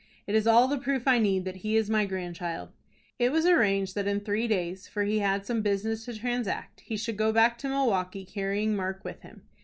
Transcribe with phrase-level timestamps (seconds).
[0.25, 2.71] "It is all the proof I need that he is my grandchild."
[3.19, 6.97] It was arranged that in three days, for he had some business to transact, he
[6.97, 9.43] should go back to Milwaukie carrying Mark with him.